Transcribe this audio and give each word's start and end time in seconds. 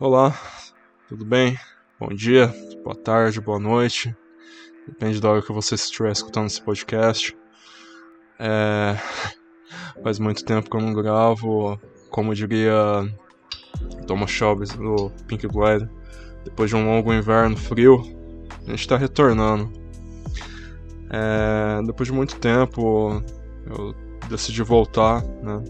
Olá, 0.00 0.34
tudo 1.10 1.26
bem? 1.26 1.58
Bom 1.98 2.08
dia, 2.08 2.46
boa 2.82 2.96
tarde, 2.96 3.38
boa 3.38 3.58
noite. 3.58 4.16
Depende 4.88 5.20
da 5.20 5.28
hora 5.28 5.42
que 5.42 5.52
você 5.52 5.74
estiver 5.74 6.10
escutando 6.10 6.46
esse 6.46 6.62
podcast. 6.62 7.36
É... 8.38 8.96
Faz 10.02 10.18
muito 10.18 10.42
tempo 10.42 10.70
que 10.70 10.74
eu 10.74 10.80
não 10.80 10.94
gravo, 10.94 11.78
como 12.08 12.34
diria 12.34 12.74
Thomas 14.06 14.30
Shelby 14.30 14.64
do 14.68 15.12
Pink 15.26 15.46
Floyd. 15.46 15.86
Depois 16.46 16.70
de 16.70 16.76
um 16.76 16.86
longo 16.86 17.12
inverno 17.12 17.58
frio, 17.58 18.00
a 18.66 18.70
gente 18.70 18.80
está 18.80 18.96
retornando. 18.96 19.70
É... 21.10 21.82
Depois 21.84 22.06
de 22.06 22.14
muito 22.14 22.40
tempo, 22.40 23.22
eu 23.66 23.94
decidi 24.30 24.62
voltar, 24.62 25.22
né? 25.42 25.62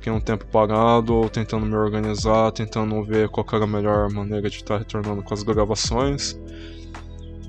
Fiquei 0.00 0.10
um 0.10 0.18
tempo 0.18 0.46
parado, 0.46 1.28
tentando 1.28 1.66
me 1.66 1.76
organizar, 1.76 2.50
tentando 2.52 3.04
ver 3.04 3.28
qual 3.28 3.46
era 3.52 3.64
a 3.64 3.66
melhor 3.66 4.10
maneira 4.10 4.48
de 4.48 4.56
estar 4.56 4.78
retornando 4.78 5.22
com 5.22 5.34
as 5.34 5.42
gravações. 5.42 6.40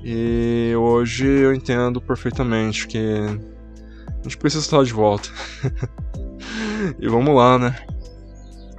E 0.04 0.74
hoje 0.76 1.26
eu 1.26 1.54
entendo 1.54 1.98
perfeitamente 1.98 2.86
que 2.86 2.98
a 2.98 4.22
gente 4.22 4.36
precisa 4.36 4.62
estar 4.62 4.84
de 4.84 4.92
volta. 4.92 5.30
e 7.00 7.08
vamos 7.08 7.34
lá, 7.34 7.58
né? 7.58 7.74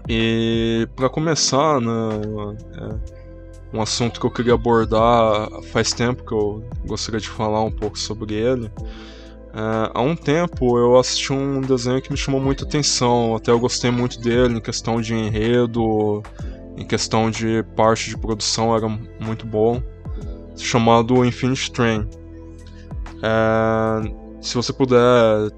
E 0.08 0.88
para 0.96 1.10
começar, 1.10 1.82
né, 1.82 2.22
é 2.78 3.76
um 3.76 3.82
assunto 3.82 4.20
que 4.20 4.26
eu 4.28 4.32
queria 4.32 4.54
abordar 4.54 5.50
faz 5.72 5.92
tempo 5.94 6.24
que 6.24 6.32
eu 6.32 6.64
gostaria 6.86 7.20
de 7.20 7.28
falar 7.28 7.64
um 7.64 7.72
pouco 7.72 7.98
sobre 7.98 8.36
ele. 8.36 8.70
Uh, 9.54 9.86
há 9.94 10.02
um 10.02 10.16
tempo 10.16 10.80
eu 10.80 10.98
assisti 10.98 11.32
um 11.32 11.62
desenho 11.62 12.02
que 12.02 12.12
me 12.12 12.18
chamou 12.18 12.42
muita 12.42 12.66
atenção, 12.66 13.36
até 13.36 13.52
eu 13.52 13.60
gostei 13.60 13.92
muito 13.92 14.20
dele 14.20 14.56
em 14.56 14.60
questão 14.60 15.00
de 15.00 15.14
enredo, 15.14 16.24
em 16.76 16.84
questão 16.84 17.30
de 17.30 17.62
parte 17.76 18.10
de 18.10 18.18
produção 18.18 18.76
era 18.76 18.88
muito 19.20 19.46
bom, 19.46 19.80
chamado 20.58 21.24
Infinite 21.24 21.72
Train. 21.72 22.10
Uh, 23.20 24.42
se 24.42 24.56
você 24.56 24.74
puder 24.74 25.50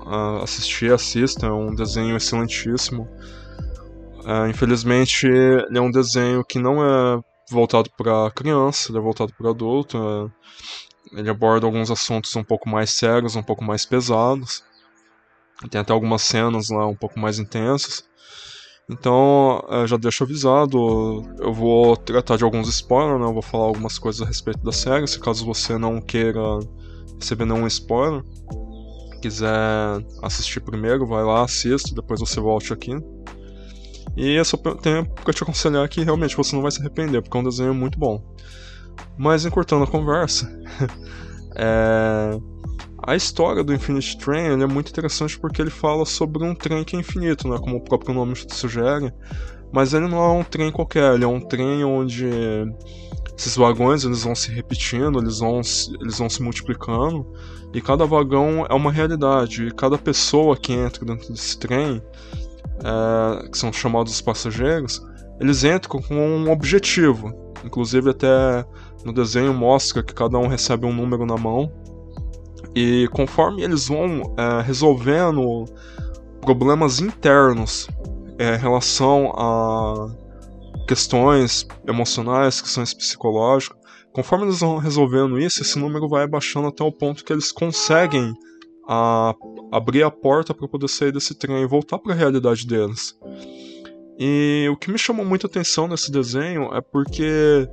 uh, 0.00 0.42
assistir, 0.42 0.92
assista, 0.92 1.46
é 1.46 1.52
um 1.52 1.72
desenho 1.72 2.16
excelentíssimo. 2.16 3.08
infelizmente, 4.50 5.28
ele 5.28 5.78
é 5.78 5.80
um 5.80 5.92
desenho 5.92 6.44
que 6.44 6.58
não 6.58 6.84
é 6.84 7.20
voltado 7.52 7.88
para 7.96 8.32
criança, 8.32 8.90
ele 8.90 8.98
é 8.98 9.00
voltado 9.00 9.32
para 9.38 9.50
adulto. 9.50 10.32
Ele 11.12 11.30
aborda 11.30 11.66
alguns 11.66 11.90
assuntos 11.90 12.34
um 12.36 12.44
pouco 12.44 12.68
mais 12.68 12.90
sérios, 12.90 13.36
um 13.36 13.42
pouco 13.42 13.62
mais 13.62 13.84
pesados. 13.84 14.64
Tem 15.70 15.80
até 15.80 15.92
algumas 15.92 16.22
cenas 16.22 16.68
lá 16.68 16.86
um 16.86 16.96
pouco 16.96 17.18
mais 17.18 17.38
intensas. 17.38 18.04
Então, 18.88 19.64
é, 19.70 19.86
já 19.86 19.96
deixo 19.96 20.24
avisado, 20.24 20.78
eu 21.38 21.52
vou 21.52 21.96
tratar 21.96 22.36
de 22.36 22.44
alguns 22.44 22.68
spoilers, 22.68 23.18
né? 23.18 23.26
Eu 23.26 23.32
vou 23.32 23.42
falar 23.42 23.64
algumas 23.64 23.98
coisas 23.98 24.20
a 24.20 24.26
respeito 24.26 24.62
da 24.62 24.72
série, 24.72 25.06
se 25.06 25.18
caso 25.18 25.44
você 25.46 25.78
não 25.78 26.02
queira 26.02 26.40
receber 27.18 27.46
nenhum 27.46 27.66
spoiler, 27.66 28.22
quiser 29.22 29.50
assistir 30.22 30.60
primeiro, 30.60 31.06
vai 31.06 31.24
lá, 31.24 31.44
assista, 31.44 31.94
depois 31.94 32.20
você 32.20 32.40
volte 32.40 32.74
aqui. 32.74 32.94
E 34.16 34.34
eu 34.34 34.44
só 34.44 34.58
tenho 34.58 35.08
pra 35.08 35.32
te 35.32 35.42
aconselhar 35.42 35.88
que 35.88 36.02
realmente 36.02 36.36
você 36.36 36.54
não 36.54 36.62
vai 36.62 36.70
se 36.70 36.80
arrepender, 36.80 37.22
porque 37.22 37.36
é 37.36 37.40
um 37.40 37.44
desenho 37.44 37.74
muito 37.74 37.98
bom. 37.98 38.22
Mas 39.16 39.44
encurtando 39.44 39.84
a 39.84 39.86
conversa, 39.86 40.50
é... 41.56 42.38
a 43.06 43.14
história 43.14 43.62
do 43.62 43.72
Infinite 43.72 44.18
Train 44.18 44.62
é 44.62 44.66
muito 44.66 44.90
interessante 44.90 45.38
porque 45.38 45.62
ele 45.62 45.70
fala 45.70 46.04
sobre 46.04 46.44
um 46.44 46.54
trem 46.54 46.84
que 46.84 46.96
é 46.96 46.98
infinito, 46.98 47.48
né, 47.48 47.58
como 47.58 47.76
o 47.76 47.80
próprio 47.80 48.14
nome 48.14 48.34
sugere. 48.48 49.12
Mas 49.72 49.92
ele 49.92 50.06
não 50.06 50.22
é 50.22 50.28
um 50.30 50.44
trem 50.44 50.70
qualquer, 50.70 51.14
ele 51.14 51.24
é 51.24 51.26
um 51.26 51.40
trem 51.40 51.84
onde 51.84 52.28
esses 53.36 53.56
vagões 53.56 54.04
eles 54.04 54.22
vão 54.22 54.34
se 54.34 54.50
repetindo, 54.52 55.18
eles 55.18 55.40
vão, 55.40 55.60
eles 56.00 56.18
vão 56.18 56.30
se 56.30 56.40
multiplicando, 56.40 57.26
e 57.72 57.80
cada 57.80 58.06
vagão 58.06 58.64
é 58.68 58.74
uma 58.74 58.92
realidade, 58.92 59.66
e 59.66 59.70
cada 59.72 59.98
pessoa 59.98 60.56
que 60.56 60.72
entra 60.72 61.04
dentro 61.04 61.32
desse 61.32 61.58
trem, 61.58 62.00
é, 62.84 63.48
que 63.48 63.58
são 63.58 63.72
chamados 63.72 64.12
os 64.12 64.20
passageiros, 64.20 65.02
eles 65.40 65.64
entram 65.64 66.00
com 66.00 66.14
um 66.14 66.50
objetivo. 66.50 67.43
Inclusive 67.64 68.10
até 68.10 68.64
no 69.04 69.12
desenho 69.12 69.54
mostra 69.54 70.02
que 70.02 70.14
cada 70.14 70.38
um 70.38 70.46
recebe 70.46 70.86
um 70.86 70.92
número 70.92 71.24
na 71.24 71.36
mão. 71.36 71.72
E 72.74 73.08
conforme 73.12 73.62
eles 73.62 73.88
vão 73.88 74.34
é, 74.36 74.60
resolvendo 74.62 75.64
problemas 76.40 77.00
internos 77.00 77.88
é, 78.38 78.56
em 78.56 78.58
relação 78.58 79.32
a 79.36 80.10
questões 80.86 81.66
emocionais, 81.86 82.60
questões 82.60 82.92
psicológicas, 82.92 83.78
conforme 84.12 84.46
eles 84.46 84.60
vão 84.60 84.76
resolvendo 84.78 85.38
isso, 85.38 85.62
esse 85.62 85.78
número 85.78 86.08
vai 86.08 86.24
abaixando 86.24 86.68
até 86.68 86.84
o 86.84 86.92
ponto 86.92 87.24
que 87.24 87.32
eles 87.32 87.50
conseguem 87.50 88.34
a, 88.88 89.34
abrir 89.72 90.02
a 90.02 90.10
porta 90.10 90.52
para 90.52 90.68
poder 90.68 90.88
sair 90.88 91.12
desse 91.12 91.34
trem 91.34 91.62
e 91.62 91.66
voltar 91.66 91.98
para 91.98 92.12
a 92.12 92.16
realidade 92.16 92.66
deles. 92.66 93.16
E 94.18 94.68
o 94.70 94.76
que 94.76 94.90
me 94.90 94.98
chamou 94.98 95.24
muita 95.24 95.46
atenção 95.46 95.88
nesse 95.88 96.10
desenho 96.10 96.72
é 96.74 96.80
porque 96.80 97.68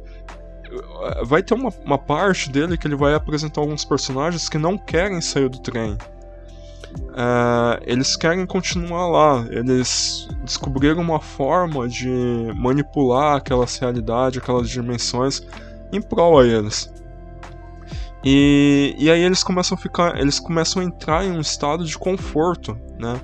eh, 0.66 1.24
vai 1.24 1.44
ter 1.44 1.54
uma, 1.54 1.70
uma 1.86 1.98
parte 1.98 2.50
dele 2.50 2.78
que 2.78 2.88
ele 2.88 2.96
vai 2.96 3.14
apresentar 3.14 3.62
alguns 3.62 3.86
personagens 3.86 4.50
que 4.50 4.58
não 4.58 4.78
querem 4.78 5.22
sair 5.22 5.50
do 5.50 5.60
trem. 5.60 5.98
Uh, 6.94 7.80
eles 7.86 8.18
querem 8.18 8.46
continuar 8.46 9.08
lá, 9.08 9.46
eles 9.50 10.28
descobriram 10.44 11.02
uma 11.02 11.22
forma 11.22 11.88
de 11.88 12.10
manipular 12.56 13.38
aquelas 13.38 13.78
realidades, 13.78 14.42
aquelas 14.42 14.70
dimensões 14.70 15.42
em 15.92 16.02
prol 16.02 16.40
a 16.40 16.46
eles. 16.46 16.92
E, 18.24 18.96
e 18.98 19.10
aí 19.10 19.22
eles 19.22 19.44
começam 19.44 19.78
a 19.78 19.82
ficar, 19.82 20.20
eles 20.20 20.40
começam 20.40 20.82
a 20.82 20.86
entrar 20.86 21.26
em 21.26 21.32
um 21.32 21.40
estado 21.40 21.86
de 21.86 21.98
conforto, 21.98 22.78
né? 23.00 23.20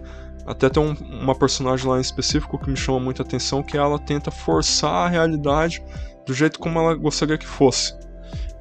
Até 0.48 0.70
tem 0.70 0.82
um, 0.82 0.94
uma 1.22 1.36
personagem 1.36 1.86
lá 1.86 1.98
em 1.98 2.02
específico 2.02 2.58
que 2.58 2.70
me 2.70 2.78
chama 2.78 3.02
muita 3.02 3.22
atenção, 3.22 3.62
que 3.62 3.78
ela 3.78 4.00
tenta 4.00 4.32
forçar 4.32 5.06
a 5.06 5.10
realidade 5.10 5.84
do 6.26 6.34
jeito 6.34 6.58
como 6.58 6.80
ela 6.80 6.96
gostaria 6.96 7.38
que 7.38 7.46
fosse. 7.46 7.94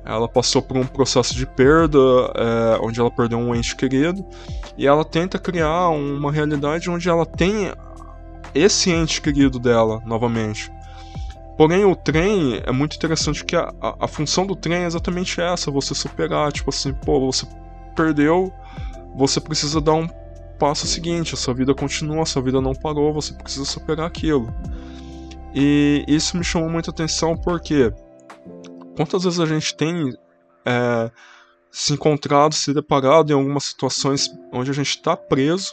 Ela 0.05 0.29
passou 0.29 0.61
por 0.61 0.77
um 0.77 0.87
processo 0.87 1.35
de 1.35 1.47
perda, 1.47 1.99
é, 1.99 2.79
onde 2.81 3.01
ela 3.01 3.11
perdeu 3.11 3.39
um 3.39 3.55
ente 3.55 3.75
querido, 3.75 4.25
e 4.77 4.87
ela 4.87 5.05
tenta 5.05 5.39
criar 5.39 5.89
uma 5.91 6.31
realidade 6.31 6.91
onde 6.91 7.09
ela 7.09 7.25
tem 7.25 7.73
esse 8.55 8.91
ente 8.91 9.21
querido 9.21 9.59
dela 9.59 10.03
novamente. 10.05 10.73
Porém, 11.57 11.85
o 11.85 11.97
trem 11.97 12.61
é 12.65 12.71
muito 12.71 12.97
interessante 12.97 13.45
que 13.45 13.57
a, 13.57 13.73
a, 13.81 14.05
a 14.05 14.09
função 14.09 14.47
do 14.47 14.55
trem 14.55 14.83
é 14.83 14.87
exatamente 14.87 15.41
essa: 15.41 15.71
você 15.71 15.95
superar. 15.95 16.53
Tipo 16.53 16.71
assim, 16.71 16.93
pô, 16.93 17.33
você 17.33 17.47
perdeu, 17.95 18.53
você 19.17 19.41
precisa 19.41 19.81
dar 19.81 19.95
um 19.95 20.09
passo 20.59 20.87
seguinte, 20.87 21.35
a 21.35 21.37
sua 21.37 21.55
vida 21.55 21.75
continua, 21.75 22.23
a 22.23 22.27
sua 22.27 22.43
vida 22.43 22.61
não 22.61 22.75
parou, 22.75 23.13
você 23.13 23.35
precisa 23.35 23.65
superar 23.65 24.07
aquilo. 24.07 24.53
E 25.55 26.05
isso 26.07 26.37
me 26.37 26.45
chamou 26.45 26.69
muita 26.69 26.91
atenção 26.91 27.37
porque 27.37 27.93
quantas 28.97 29.25
vezes 29.25 29.41
a 29.41 29.47
gente 29.47 29.75
tem 29.77 30.13
é, 30.65 31.11
se 31.71 31.95
encontrado, 31.95 32.55
se 32.55 32.75
deparado 32.75 33.33
em 33.33 33.35
algumas 33.35 33.65
situações 33.65 34.29
onde 34.53 34.71
a 34.71 34.75
gente 34.75 34.91
está 34.91 35.17
preso 35.17 35.73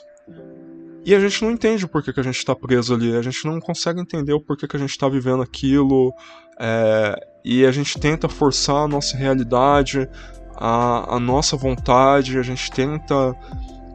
e 1.05 1.13
a 1.13 1.19
gente 1.19 1.43
não 1.43 1.51
entende 1.51 1.83
o 1.83 1.87
porquê 1.89 2.13
que 2.13 2.19
a 2.19 2.23
gente 2.23 2.37
está 2.37 2.55
preso 2.55 2.93
ali, 2.93 3.13
a 3.15 3.21
gente 3.21 3.45
não 3.45 3.59
consegue 3.59 3.99
entender 3.99 4.31
o 4.31 4.39
porquê 4.39 4.67
que 4.67 4.75
a 4.77 4.79
gente 4.79 4.91
está 4.91 5.09
vivendo 5.09 5.43
aquilo, 5.43 6.13
é, 6.57 7.15
e 7.43 7.65
a 7.65 7.71
gente 7.71 7.99
tenta 7.99 8.29
forçar 8.29 8.85
a 8.85 8.87
nossa 8.87 9.17
realidade, 9.17 10.07
a, 10.55 11.15
a 11.15 11.19
nossa 11.19 11.57
vontade, 11.57 12.39
a 12.39 12.41
gente 12.41 12.71
tenta 12.71 13.35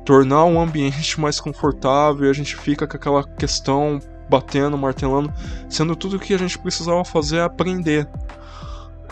tornar 0.09 0.47
um 0.47 0.59
ambiente 0.59 1.21
mais 1.21 1.39
confortável 1.39 2.25
e 2.25 2.31
a 2.31 2.33
gente 2.33 2.57
fica 2.57 2.87
com 2.87 2.97
aquela 2.97 3.23
questão 3.23 4.01
batendo, 4.27 4.79
martelando, 4.79 5.31
sendo 5.69 5.95
tudo 5.95 6.19
que 6.19 6.33
a 6.33 6.39
gente 6.39 6.59
precisava 6.59 7.05
fazer 7.05 7.37
é 7.37 7.43
aprender. 7.43 8.09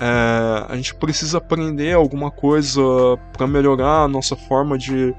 É, 0.00 0.64
a 0.66 0.74
gente 0.74 0.94
precisa 0.94 1.36
aprender 1.36 1.92
alguma 1.92 2.30
coisa 2.30 2.80
para 3.34 3.46
melhorar 3.46 4.04
a 4.04 4.08
nossa 4.08 4.34
forma 4.36 4.78
de, 4.78 5.14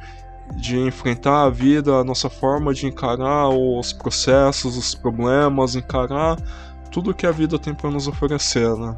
de 0.56 0.80
enfrentar 0.80 1.44
a 1.44 1.50
vida, 1.52 1.94
a 1.94 2.04
nossa 2.04 2.28
forma 2.28 2.74
de 2.74 2.88
encarar 2.88 3.48
os 3.50 3.94
processos, 3.94 4.76
os 4.76 4.96
problemas, 4.96 5.76
encarar 5.76 6.38
tudo 6.90 7.14
que 7.14 7.28
a 7.28 7.32
vida 7.32 7.60
tem 7.60 7.76
para 7.76 7.92
nos 7.92 8.08
oferecer, 8.08 8.76
né? 8.76 8.98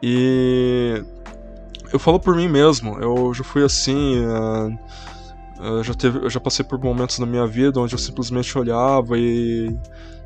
E 0.00 1.02
eu 1.92 1.98
falo 1.98 2.20
por 2.20 2.36
mim 2.36 2.46
mesmo, 2.46 2.96
eu 3.00 3.34
já 3.34 3.42
fui 3.42 3.64
assim. 3.64 4.24
É, 4.24 5.00
eu 5.62 5.84
já, 5.84 5.94
teve, 5.94 6.18
eu 6.18 6.30
já 6.30 6.40
passei 6.40 6.64
por 6.64 6.78
momentos 6.78 7.18
na 7.18 7.26
minha 7.26 7.46
vida 7.46 7.80
onde 7.80 7.94
eu 7.94 7.98
simplesmente 7.98 8.56
olhava 8.56 9.18
e 9.18 9.76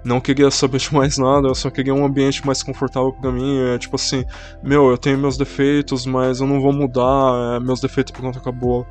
não 0.05 0.21
queria 0.21 0.51
saber 0.51 0.79
de 0.79 0.93
mais 0.93 1.17
nada, 1.17 1.49
eu 1.49 1.55
só 1.55 1.71
queria 1.71 1.95
um 1.95 2.05
ambiente 2.05 2.47
mais 2.47 2.63
confortável 2.63 3.13
para 3.13 3.33
mim. 3.33 3.59
É 3.59 3.79
tipo 3.79 3.97
assim, 3.97 4.25
meu, 4.63 4.91
eu 4.91 4.99
tenho 4.99 5.19
meus 5.19 5.37
defeitos, 5.37 6.07
mas 6.07 6.41
eu 6.41 6.47
não 6.47 6.61
vou 6.61 6.73
mudar, 6.73 7.57
é, 7.57 7.61
meus 7.61 7.81
defeitos 7.81 8.13
pronto, 8.13 8.39
acabou. 8.39 8.87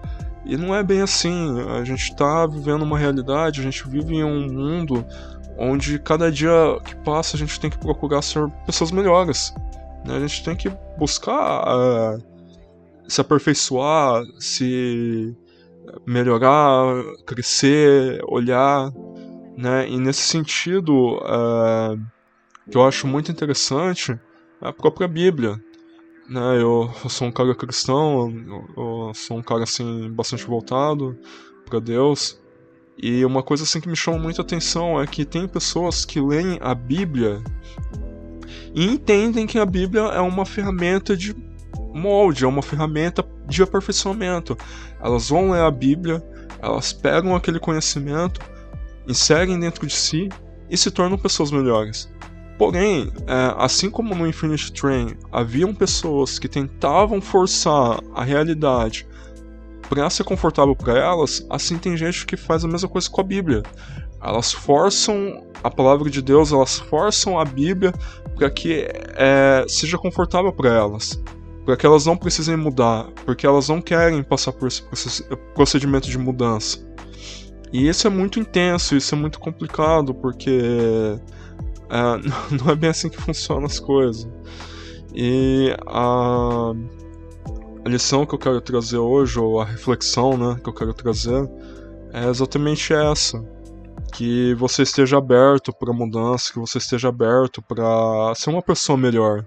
E 0.45 0.57
não 0.57 0.75
é 0.75 0.84
bem 0.84 1.01
assim, 1.01 1.62
a 1.69 1.84
gente 1.86 2.13
tá 2.16 2.46
vivendo 2.46 2.81
uma 2.81 2.98
realidade, 2.98 3.62
a 3.62 3.63
gente 3.63 3.88
vive 3.88 4.16
em 4.16 4.24
um 4.24 4.51
mundo 4.51 5.06
onde 5.57 6.00
cada 6.00 6.31
dia 6.31 6.51
que 6.84 6.96
passa 6.98 7.38
a 7.38 7.39
gente 7.39 7.60
tem 7.60 7.69
que 7.69 7.78
procurar 7.78 8.22
ser 8.22 8.50
pessoas 8.66 8.92
melhores. 8.92 9.54
Né? 10.06 10.18
A 10.18 10.19
gente 10.19 10.44
tem 10.44 10.56
que 10.56 10.69
buscar 10.98 11.63
uh, 11.63 12.24
se 13.07 13.22
aperfeiçoar, 13.22 14.24
se 14.39 15.34
melhorar, 16.06 17.04
crescer, 17.26 18.22
olhar, 18.28 18.92
né? 19.58 19.88
E 19.90 19.98
nesse 19.98 20.22
sentido, 20.22 21.18
uh, 21.18 22.00
que 22.70 22.78
eu 22.78 22.86
acho 22.86 23.08
muito 23.08 23.32
interessante, 23.32 24.12
é 24.62 24.68
a 24.68 24.74
própria 24.74 25.08
Bíblia. 25.08 25.60
Né? 26.30 26.62
Eu, 26.62 26.90
eu 27.04 27.10
sou 27.10 27.28
um 27.28 27.32
cara 27.32 27.54
cristão, 27.54 28.30
eu, 28.48 29.08
eu 29.08 29.14
sou 29.14 29.38
um 29.38 29.44
cara 29.44 29.64
assim 29.64 30.10
bastante 30.12 30.46
voltado 30.46 31.18
para 31.66 31.80
Deus. 31.80 32.42
E 32.98 33.26
uma 33.26 33.42
coisa 33.42 33.64
assim 33.64 33.82
que 33.82 33.90
me 33.90 33.96
chama 33.96 34.20
muita 34.20 34.42
atenção 34.42 35.02
é 35.02 35.08
que 35.08 35.26
tem 35.26 35.48
pessoas 35.48 36.06
que 36.06 36.22
leem 36.22 36.60
a 36.62 36.76
Bíblia 36.76 37.42
e 38.74 38.86
entendem 38.86 39.46
que 39.46 39.58
a 39.58 39.66
Bíblia 39.66 40.02
é 40.02 40.20
uma 40.20 40.46
ferramenta 40.46 41.16
de 41.18 41.36
molde, 41.94 42.44
é 42.44 42.48
uma 42.48 42.62
ferramenta 42.62 43.24
de 43.48 43.63
aperfeiçoamento. 43.63 44.57
Elas 45.01 45.30
vão 45.30 45.51
ler 45.51 45.62
a 45.62 45.72
Bíblia, 45.72 46.24
elas 46.62 46.94
pegam 46.94 47.36
aquele 47.36 47.60
conhecimento, 47.60 48.40
inserem 49.07 49.60
dentro 49.60 49.86
de 49.86 49.94
si 49.94 50.30
e 50.69 50.78
se 50.78 50.90
tornam 50.90 51.18
pessoas 51.18 51.51
melhores. 51.51 52.12
Porém, 52.57 53.12
é, 53.28 53.56
assim 53.57 53.90
como 53.90 54.16
no 54.16 54.28
Infinite 54.28 54.72
Train, 54.72 55.18
haviam 55.31 55.74
pessoas 55.74 56.38
que 56.38 56.48
tentavam 56.48 57.19
forçar 57.19 58.00
a 58.16 58.24
realidade 58.24 59.07
para 59.89 60.10
ser 60.10 60.24
confortável 60.24 60.75
para 60.75 60.98
elas, 60.98 61.46
assim 61.50 61.78
tem 61.78 61.98
gente 61.98 62.25
que 62.25 62.38
faz 62.38 62.63
a 62.63 62.68
mesma 62.68 62.88
coisa 62.88 63.10
com 63.10 63.22
a 63.22 63.24
Bíblia. 63.24 63.63
Elas 64.22 64.54
forçam 64.54 65.46
a 65.63 65.69
palavra 65.69 66.10
de 66.10 66.22
Deus, 66.22 66.51
elas 66.51 66.80
forçam 66.80 67.38
a 67.38 67.44
Bíblia 67.44 67.94
para 68.36 68.50
que 68.50 68.88
é, 69.16 69.66
seja 69.68 69.98
confortável 69.98 70.54
para 70.54 70.69
elas, 70.69 71.22
para 71.65 71.77
que 71.77 71.86
elas 71.86 72.06
não 72.06 72.18
precisem 72.18 72.57
mudar, 72.57 73.07
porque 73.25 73.45
elas 73.45 73.69
não 73.69 73.81
querem 73.81 74.21
passar 74.24 74.51
por 74.51 74.68
esse 74.68 74.83
procedimento 75.54 76.10
de 76.10 76.18
mudança. 76.18 76.80
E 77.71 77.88
isso 77.88 78.06
é 78.06 78.10
muito 78.10 78.39
intenso, 78.39 78.95
isso 78.95 79.15
é 79.15 79.18
muito 79.18 79.39
complicado, 79.39 80.13
porque 80.13 80.60
é, 81.89 82.54
não 82.63 82.71
é 82.71 82.75
bem 82.75 82.89
assim 82.89 83.10
que 83.10 83.19
funcionam 83.19 83.65
as 83.65 83.80
coisas. 83.80 84.27
E 85.13 85.75
a 85.88 86.74
a 87.86 87.89
lição 87.89 88.25
que 88.25 88.33
eu 88.33 88.39
quero 88.39 88.62
trazer 88.62 88.98
hoje, 88.98 89.38
ou 89.38 89.60
a 89.60 89.65
reflexão 89.65 90.38
né, 90.38 90.57
que 90.63 90.69
eu 90.69 90.74
quero 90.74 90.94
trazer, 90.94 91.50
é 92.13 92.30
exatamente 92.30 92.94
essa. 92.94 93.44
Que 94.13 94.54
você 94.56 94.83
esteja 94.83 95.18
aberto 95.18 95.74
para 95.74 95.92
mudança, 95.92 96.54
que 96.54 96.60
você 96.60 96.77
esteja 96.77 97.10
aberto 97.10 97.62
para 97.62 98.33
ser 98.36 98.51
uma 98.51 98.62
pessoa 98.62 98.98
melhor. 98.98 99.45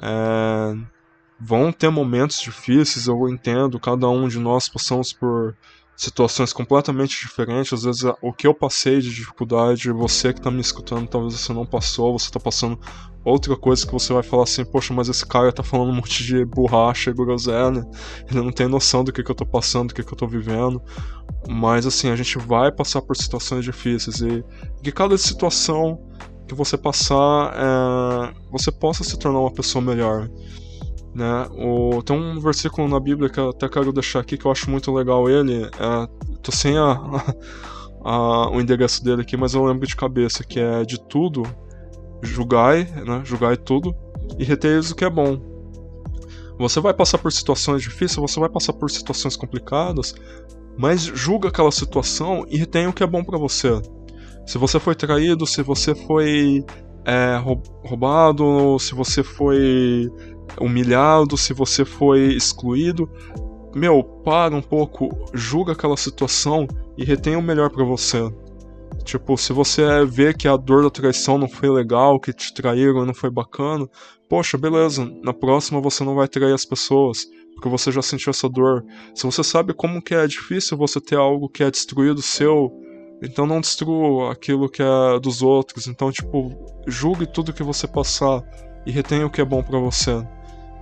É, 0.00 0.74
vão 1.44 1.72
ter 1.72 1.90
momentos 1.90 2.40
difíceis, 2.40 3.08
eu 3.08 3.28
entendo, 3.28 3.80
cada 3.80 4.08
um 4.08 4.28
de 4.28 4.38
nós 4.38 4.68
passamos 4.68 5.12
por 5.12 5.56
situações 5.96 6.52
completamente 6.52 7.18
diferentes. 7.20 7.72
Às 7.72 7.82
vezes, 7.82 8.04
o 8.22 8.32
que 8.32 8.46
eu 8.46 8.54
passei 8.54 9.00
de 9.00 9.12
dificuldade, 9.12 9.90
você 9.90 10.32
que 10.32 10.38
está 10.38 10.50
me 10.50 10.60
escutando, 10.60 11.08
talvez 11.08 11.34
você 11.34 11.52
não 11.52 11.66
passou, 11.66 12.18
você 12.18 12.26
está 12.26 12.38
passando 12.38 12.78
outra 13.24 13.56
coisa 13.56 13.84
que 13.84 13.92
você 13.92 14.12
vai 14.12 14.22
falar 14.22 14.44
assim: 14.44 14.64
Poxa, 14.64 14.94
mas 14.94 15.08
esse 15.08 15.26
cara 15.26 15.52
tá 15.52 15.62
falando 15.62 15.90
um 15.90 15.96
monte 15.96 16.24
de 16.24 16.44
borracha 16.44 17.10
e 17.10 17.14
groselha, 17.14 17.84
ele 18.30 18.40
não 18.40 18.52
tem 18.52 18.68
noção 18.68 19.02
do 19.02 19.12
que, 19.12 19.22
que 19.22 19.30
eu 19.30 19.34
tô 19.34 19.46
passando, 19.46 19.88
do 19.88 19.94
que, 19.94 20.04
que 20.04 20.12
eu 20.12 20.18
tô 20.18 20.26
vivendo. 20.26 20.80
Mas, 21.48 21.86
assim, 21.86 22.08
a 22.08 22.16
gente 22.16 22.38
vai 22.38 22.70
passar 22.70 23.02
por 23.02 23.16
situações 23.16 23.64
difíceis 23.64 24.20
e 24.20 24.44
que 24.80 24.92
cada 24.92 25.18
situação 25.18 26.00
que 26.46 26.54
você 26.54 26.76
passar, 26.76 27.52
é, 27.54 28.34
você 28.50 28.70
possa 28.70 29.02
se 29.02 29.18
tornar 29.18 29.40
uma 29.40 29.52
pessoa 29.52 29.82
melhor. 29.82 30.28
Né? 31.14 31.46
O, 31.52 32.02
tem 32.02 32.16
um 32.16 32.40
versículo 32.40 32.88
na 32.88 32.98
Bíblia 32.98 33.28
que 33.28 33.38
eu 33.38 33.50
até 33.50 33.68
quero 33.68 33.92
deixar 33.92 34.20
aqui 34.20 34.38
que 34.38 34.46
eu 34.46 34.50
acho 34.50 34.70
muito 34.70 34.92
legal 34.92 35.28
ele. 35.28 35.64
É, 35.64 36.08
tô 36.42 36.50
sem 36.50 36.76
a, 36.78 36.92
a, 38.04 38.50
o 38.50 38.60
endereço 38.60 39.04
dele 39.04 39.22
aqui, 39.22 39.36
mas 39.36 39.54
eu 39.54 39.64
lembro 39.64 39.86
de 39.86 39.94
cabeça 39.94 40.42
que 40.42 40.58
é 40.58 40.84
de 40.84 40.98
tudo, 40.98 41.42
julgai, 42.22 42.84
né? 43.06 43.20
Julgai 43.24 43.56
tudo 43.56 43.94
e 44.38 44.44
reteis 44.44 44.90
o 44.90 44.96
que 44.96 45.04
é 45.04 45.10
bom. 45.10 45.52
Você 46.58 46.80
vai 46.80 46.94
passar 46.94 47.18
por 47.18 47.32
situações 47.32 47.82
difíceis, 47.82 48.16
você 48.16 48.38
vai 48.38 48.48
passar 48.48 48.72
por 48.72 48.90
situações 48.90 49.36
complicadas, 49.36 50.14
mas 50.78 51.02
julga 51.02 51.48
aquela 51.48 51.72
situação 51.72 52.46
e 52.48 52.56
retém 52.56 52.86
o 52.86 52.92
que 52.92 53.02
é 53.02 53.06
bom 53.06 53.24
para 53.24 53.38
você. 53.38 53.80
Se 54.46 54.58
você 54.58 54.78
foi 54.78 54.94
traído, 54.94 55.46
se 55.46 55.62
você 55.62 55.94
foi 55.94 56.64
é, 57.04 57.40
roubado, 57.84 58.78
se 58.78 58.94
você 58.94 59.22
foi 59.22 60.10
humilhado, 60.60 61.36
se 61.36 61.52
você 61.52 61.84
foi 61.84 62.34
excluído, 62.34 63.08
meu, 63.74 64.04
para 64.04 64.54
um 64.54 64.60
pouco, 64.60 65.08
julga 65.32 65.72
aquela 65.72 65.96
situação 65.96 66.66
e 66.96 67.04
retém 67.04 67.36
o 67.36 67.42
melhor 67.42 67.70
para 67.70 67.84
você. 67.84 68.30
Tipo, 69.04 69.36
se 69.36 69.52
você 69.52 70.04
vê 70.04 70.32
que 70.34 70.46
a 70.46 70.56
dor 70.56 70.82
da 70.82 70.90
traição 70.90 71.38
não 71.38 71.48
foi 71.48 71.70
legal, 71.70 72.20
que 72.20 72.32
te 72.32 72.52
traíram 72.52 73.04
não 73.04 73.14
foi 73.14 73.30
bacana, 73.30 73.88
poxa, 74.28 74.58
beleza, 74.58 75.10
na 75.22 75.32
próxima 75.32 75.80
você 75.80 76.04
não 76.04 76.14
vai 76.14 76.28
trair 76.28 76.52
as 76.52 76.64
pessoas, 76.64 77.26
porque 77.54 77.68
você 77.68 77.90
já 77.90 78.02
sentiu 78.02 78.30
essa 78.30 78.48
dor. 78.48 78.84
Se 79.14 79.24
você 79.24 79.42
sabe 79.42 79.72
como 79.72 80.02
que 80.02 80.14
é 80.14 80.26
difícil 80.26 80.76
você 80.76 81.00
ter 81.00 81.16
algo 81.16 81.48
que 81.48 81.64
é 81.64 81.70
destruído 81.70 82.20
seu, 82.20 82.70
então 83.22 83.46
não 83.46 83.60
destrua 83.60 84.32
aquilo 84.32 84.68
que 84.68 84.82
é 84.82 85.20
dos 85.20 85.42
outros. 85.42 85.86
Então, 85.86 86.12
tipo, 86.12 86.52
julgue 86.86 87.26
tudo 87.26 87.52
que 87.52 87.62
você 87.62 87.88
passar 87.88 88.42
e 88.86 88.92
retenha 88.92 89.26
o 89.26 89.30
que 89.30 89.40
é 89.40 89.44
bom 89.44 89.62
para 89.62 89.78
você 89.78 90.24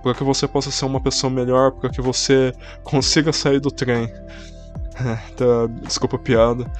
para 0.01 0.13
que 0.13 0.23
você 0.23 0.47
possa 0.47 0.71
ser 0.71 0.85
uma 0.85 0.99
pessoa 0.99 1.31
melhor, 1.31 1.71
para 1.71 1.89
que 1.89 2.01
você 2.01 2.53
consiga 2.83 3.31
sair 3.31 3.59
do 3.59 3.71
trem. 3.71 4.07
tá, 5.35 5.67
desculpa 5.83 6.15
a 6.15 6.19
piada, 6.19 6.71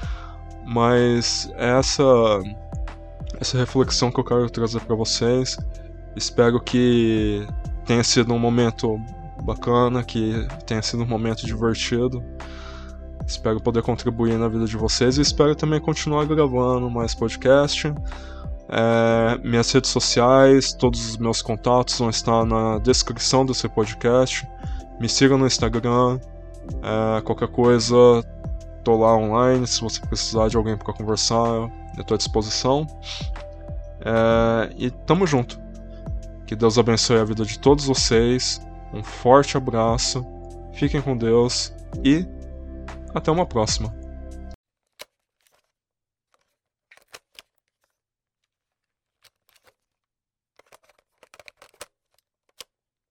mas 0.64 1.50
essa 1.56 2.02
essa 3.40 3.58
reflexão 3.58 4.10
que 4.10 4.20
eu 4.20 4.24
quero 4.24 4.48
trazer 4.50 4.80
para 4.80 4.94
vocês. 4.94 5.58
Espero 6.14 6.60
que 6.60 7.46
tenha 7.84 8.04
sido 8.04 8.32
um 8.32 8.38
momento 8.38 9.00
bacana, 9.42 10.04
que 10.04 10.46
tenha 10.66 10.82
sido 10.82 11.02
um 11.02 11.06
momento 11.06 11.44
divertido. 11.44 12.22
Espero 13.26 13.60
poder 13.60 13.82
contribuir 13.82 14.38
na 14.38 14.48
vida 14.48 14.66
de 14.66 14.76
vocês 14.76 15.18
e 15.18 15.22
espero 15.22 15.54
também 15.54 15.80
continuar 15.80 16.24
gravando 16.26 16.88
mais 16.90 17.14
podcast. 17.14 17.92
É, 18.74 19.38
minhas 19.46 19.70
redes 19.70 19.90
sociais, 19.90 20.72
todos 20.72 21.10
os 21.10 21.18
meus 21.18 21.42
contatos 21.42 21.98
vão 21.98 22.08
estar 22.08 22.42
na 22.46 22.78
descrição 22.78 23.44
desse 23.44 23.68
podcast. 23.68 24.48
Me 24.98 25.08
sigam 25.10 25.36
no 25.36 25.46
Instagram. 25.46 26.18
É, 26.82 27.20
qualquer 27.20 27.48
coisa, 27.48 27.94
tô 28.82 28.96
lá 28.96 29.14
online. 29.14 29.66
Se 29.66 29.82
você 29.82 30.00
precisar 30.00 30.48
de 30.48 30.56
alguém 30.56 30.74
para 30.74 30.90
conversar, 30.94 31.70
eu 31.98 32.04
tô 32.04 32.14
à 32.14 32.16
disposição. 32.16 32.86
É, 34.00 34.72
e 34.78 34.90
tamo 34.90 35.26
junto. 35.26 35.60
Que 36.46 36.56
Deus 36.56 36.78
abençoe 36.78 37.18
a 37.18 37.24
vida 37.24 37.44
de 37.44 37.58
todos 37.58 37.84
vocês. 37.84 38.66
Um 38.94 39.02
forte 39.02 39.54
abraço. 39.54 40.24
Fiquem 40.72 41.02
com 41.02 41.14
Deus 41.14 41.74
e 42.02 42.26
até 43.14 43.30
uma 43.30 43.44
próxima. 43.44 44.01